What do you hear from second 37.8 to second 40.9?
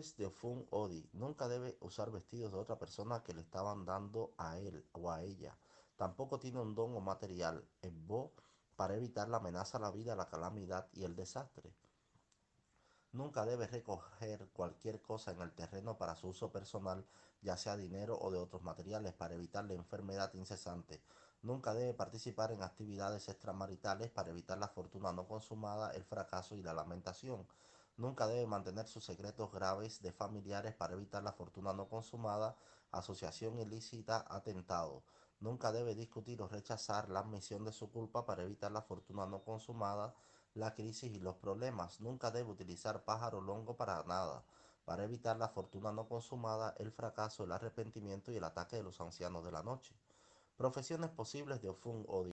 culpa para evitar la fortuna no consumada, la